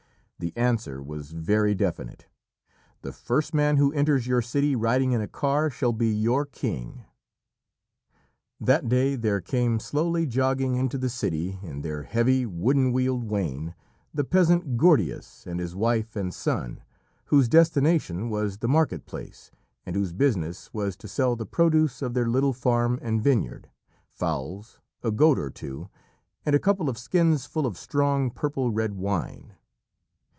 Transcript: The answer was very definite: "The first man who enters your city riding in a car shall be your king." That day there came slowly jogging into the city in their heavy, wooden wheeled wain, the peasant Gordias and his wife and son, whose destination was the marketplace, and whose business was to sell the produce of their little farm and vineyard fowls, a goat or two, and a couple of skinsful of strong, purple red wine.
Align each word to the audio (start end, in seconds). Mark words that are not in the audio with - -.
The 0.43 0.57
answer 0.57 1.03
was 1.03 1.33
very 1.33 1.75
definite: 1.75 2.25
"The 3.03 3.11
first 3.11 3.53
man 3.53 3.77
who 3.77 3.93
enters 3.93 4.25
your 4.25 4.41
city 4.41 4.75
riding 4.75 5.11
in 5.11 5.21
a 5.21 5.27
car 5.27 5.69
shall 5.69 5.93
be 5.93 6.07
your 6.07 6.47
king." 6.47 7.05
That 8.59 8.89
day 8.89 9.15
there 9.15 9.39
came 9.39 9.79
slowly 9.79 10.25
jogging 10.25 10.73
into 10.73 10.97
the 10.97 11.09
city 11.09 11.59
in 11.61 11.81
their 11.83 12.01
heavy, 12.01 12.47
wooden 12.47 12.91
wheeled 12.91 13.25
wain, 13.25 13.75
the 14.15 14.23
peasant 14.23 14.77
Gordias 14.77 15.43
and 15.45 15.59
his 15.59 15.75
wife 15.75 16.15
and 16.15 16.33
son, 16.33 16.81
whose 17.25 17.47
destination 17.47 18.31
was 18.31 18.57
the 18.57 18.67
marketplace, 18.67 19.51
and 19.85 19.95
whose 19.95 20.11
business 20.11 20.73
was 20.73 20.95
to 20.95 21.07
sell 21.07 21.35
the 21.35 21.45
produce 21.45 22.01
of 22.01 22.15
their 22.15 22.27
little 22.27 22.51
farm 22.51 22.97
and 23.03 23.21
vineyard 23.23 23.69
fowls, 24.07 24.79
a 25.03 25.11
goat 25.11 25.37
or 25.37 25.51
two, 25.51 25.87
and 26.43 26.55
a 26.55 26.59
couple 26.59 26.89
of 26.89 26.97
skinsful 26.97 27.67
of 27.67 27.77
strong, 27.77 28.31
purple 28.31 28.71
red 28.71 28.93
wine. 28.95 29.53